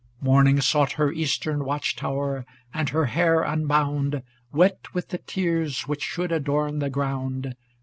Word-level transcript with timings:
Morning 0.19 0.59
sought 0.61 0.93
Her 0.93 1.11
eastern 1.11 1.63
watch 1.63 1.95
tower, 1.95 2.43
and 2.73 2.89
her 2.89 3.05
hair 3.05 3.43
unbound. 3.43 4.23
Wet 4.51 4.79
with 4.95 5.09
the 5.09 5.19
tears 5.19 5.83
which 5.83 6.01
should 6.01 6.31
adorn 6.31 6.79
the 6.79 6.89
ground. 6.89 7.55